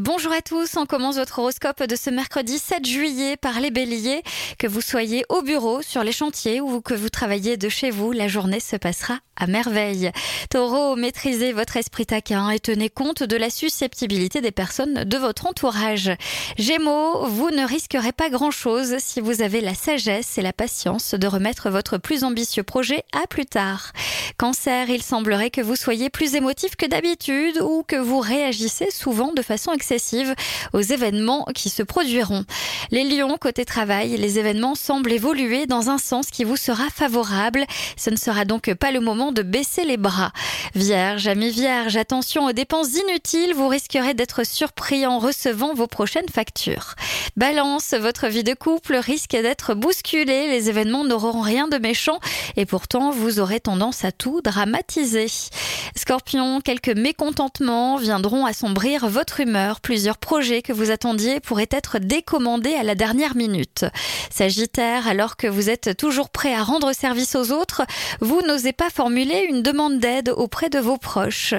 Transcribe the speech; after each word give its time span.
Bonjour 0.00 0.32
à 0.32 0.40
tous, 0.40 0.78
on 0.78 0.86
commence 0.86 1.16
votre 1.16 1.38
horoscope 1.38 1.82
de 1.82 1.96
ce 1.96 2.08
mercredi 2.08 2.58
7 2.58 2.86
juillet 2.86 3.36
par 3.36 3.60
les 3.60 3.70
béliers. 3.70 4.22
Que 4.58 4.66
vous 4.66 4.80
soyez 4.80 5.26
au 5.28 5.42
bureau, 5.42 5.82
sur 5.82 6.02
les 6.02 6.12
chantiers 6.12 6.62
ou 6.62 6.80
que 6.80 6.94
vous 6.94 7.10
travaillez 7.10 7.58
de 7.58 7.68
chez 7.68 7.90
vous, 7.90 8.10
la 8.10 8.26
journée 8.26 8.58
se 8.58 8.76
passera 8.76 9.18
à 9.36 9.46
merveille. 9.46 10.10
Taureau, 10.48 10.96
maîtrisez 10.96 11.52
votre 11.52 11.76
esprit 11.76 12.06
taquin 12.06 12.48
et 12.48 12.58
tenez 12.58 12.88
compte 12.88 13.22
de 13.22 13.36
la 13.36 13.50
susceptibilité 13.50 14.40
des 14.40 14.50
personnes 14.50 15.04
de 15.04 15.16
votre 15.18 15.46
entourage. 15.46 16.10
Gémeaux, 16.56 17.26
vous 17.26 17.50
ne 17.50 17.66
risquerez 17.66 18.12
pas 18.12 18.30
grand-chose 18.30 18.96
si 18.98 19.20
vous 19.20 19.42
avez 19.42 19.60
la 19.60 19.74
sagesse 19.74 20.38
et 20.38 20.42
la 20.42 20.54
patience 20.54 21.12
de 21.12 21.26
remettre 21.26 21.68
votre 21.68 21.98
plus 21.98 22.24
ambitieux 22.24 22.62
projet 22.62 23.04
à 23.12 23.26
plus 23.26 23.46
tard. 23.46 23.92
Cancer, 24.38 24.88
il 24.88 25.02
semblerait 25.02 25.50
que 25.50 25.60
vous 25.60 25.76
soyez 25.76 26.08
plus 26.08 26.34
émotif 26.34 26.76
que 26.76 26.86
d'habitude 26.86 27.60
ou 27.60 27.82
que 27.82 27.96
vous 27.96 28.20
réagissez 28.20 28.90
souvent 28.90 29.32
de 29.32 29.42
façon 29.42 29.70
aux 30.72 30.80
événements 30.80 31.46
qui 31.54 31.70
se 31.70 31.82
produiront. 31.82 32.44
Les 32.90 33.04
lions, 33.04 33.36
côté 33.38 33.64
travail, 33.64 34.16
les 34.16 34.38
événements 34.38 34.74
semblent 34.74 35.12
évoluer 35.12 35.66
dans 35.66 35.90
un 35.90 35.98
sens 35.98 36.30
qui 36.30 36.44
vous 36.44 36.56
sera 36.56 36.88
favorable. 36.90 37.64
Ce 37.96 38.10
ne 38.10 38.16
sera 38.16 38.44
donc 38.44 38.72
pas 38.74 38.90
le 38.90 39.00
moment 39.00 39.32
de 39.32 39.42
baisser 39.42 39.84
les 39.84 39.96
bras. 39.96 40.32
Vierge, 40.74 41.26
amis 41.26 41.50
vierge, 41.50 41.96
attention 41.96 42.46
aux 42.46 42.52
dépenses 42.52 42.94
inutiles, 42.94 43.54
vous 43.54 43.68
risquerez 43.68 44.14
d'être 44.14 44.44
surpris 44.46 45.06
en 45.06 45.18
recevant 45.18 45.74
vos 45.74 45.86
prochaines 45.86 46.28
factures. 46.28 46.94
Balance, 47.36 47.94
votre 47.98 48.28
vie 48.28 48.44
de 48.44 48.54
couple 48.54 48.96
risque 48.96 49.32
d'être 49.32 49.74
bousculée, 49.74 50.48
les 50.48 50.68
événements 50.68 51.04
n'auront 51.04 51.40
rien 51.40 51.68
de 51.68 51.78
méchant 51.78 52.20
et 52.56 52.66
pourtant 52.66 53.10
vous 53.10 53.40
aurez 53.40 53.60
tendance 53.60 54.04
à 54.04 54.12
tout 54.12 54.40
dramatiser. 54.42 55.26
Scorpion, 55.94 56.62
quelques 56.62 56.88
mécontentements 56.88 57.96
viendront 57.96 58.46
assombrir 58.46 59.08
votre 59.08 59.40
humeur. 59.40 59.80
Plusieurs 59.80 60.16
projets 60.16 60.62
que 60.62 60.72
vous 60.72 60.90
attendiez 60.90 61.38
pourraient 61.38 61.68
être 61.70 61.98
décommandés 61.98 62.74
à 62.74 62.82
la 62.82 62.94
dernière 62.94 63.36
minute. 63.36 63.84
Sagittaire, 64.30 65.06
alors 65.06 65.36
que 65.36 65.46
vous 65.46 65.68
êtes 65.68 65.96
toujours 65.96 66.30
prêt 66.30 66.54
à 66.54 66.62
rendre 66.62 66.94
service 66.94 67.36
aux 67.36 67.52
autres, 67.52 67.82
vous 68.20 68.40
n'osez 68.40 68.72
pas 68.72 68.88
formuler 68.88 69.46
une 69.48 69.62
demande 69.62 69.98
d'aide 69.98 70.30
auprès 70.30 70.70
de 70.70 70.78
vos 70.78 70.96
proches. 70.96 71.54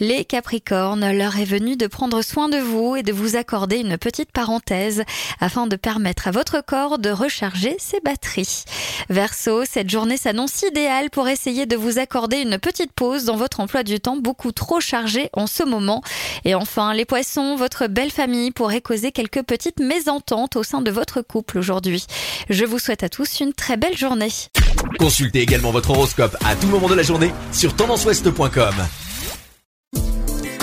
Les 0.00 0.24
Capricornes, 0.24 1.12
l'heure 1.12 1.38
est 1.38 1.44
venue 1.44 1.76
de 1.76 1.86
prendre 1.86 2.22
soin 2.22 2.48
de 2.48 2.58
vous 2.58 2.96
et 2.96 3.02
de 3.02 3.12
vous 3.12 3.36
accorder 3.36 3.76
une 3.76 3.98
petite 3.98 4.32
parenthèse 4.32 5.04
afin 5.40 5.66
de 5.66 5.76
permettre 5.76 6.26
à 6.26 6.30
votre 6.30 6.64
corps 6.64 6.98
de 6.98 7.10
recharger 7.10 7.76
ses 7.78 8.00
batteries. 8.00 8.64
Verseau, 9.10 9.64
cette 9.66 9.90
journée 9.90 10.16
s'annonce 10.16 10.62
idéale 10.62 11.10
pour 11.10 11.28
essayer 11.28 11.66
de 11.66 11.76
vous 11.76 11.98
accorder 11.98 12.38
une 12.38 12.58
petite 12.58 12.92
pause 12.92 13.24
dans 13.24 13.36
votre 13.36 13.60
emploi 13.60 13.73
du 13.82 14.00
temps 14.00 14.16
beaucoup 14.16 14.52
trop 14.52 14.80
chargé 14.80 15.30
en 15.32 15.46
ce 15.46 15.62
moment. 15.64 16.02
Et 16.44 16.54
enfin, 16.54 16.94
les 16.94 17.04
poissons, 17.04 17.56
votre 17.56 17.86
belle 17.86 18.10
famille 18.10 18.50
pourrait 18.50 18.80
causer 18.80 19.12
quelques 19.12 19.42
petites 19.42 19.80
mésententes 19.80 20.56
au 20.56 20.62
sein 20.62 20.82
de 20.82 20.90
votre 20.90 21.22
couple 21.22 21.58
aujourd'hui. 21.58 22.06
Je 22.50 22.64
vous 22.64 22.78
souhaite 22.78 23.02
à 23.02 23.08
tous 23.08 23.40
une 23.40 23.52
très 23.52 23.76
belle 23.76 23.96
journée. 23.96 24.30
Consultez 24.98 25.40
également 25.40 25.70
votre 25.70 25.90
horoscope 25.90 26.36
à 26.44 26.54
tout 26.56 26.68
moment 26.68 26.88
de 26.88 26.94
la 26.94 27.02
journée 27.02 27.32
sur 27.52 27.74
tendanceouest.com. 27.74 28.74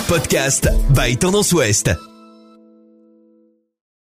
Podcast 0.08 0.68
by 0.90 1.16
Tendance 1.16 1.52
Ouest. 1.52 2.11